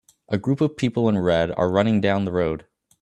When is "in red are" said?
1.09-1.69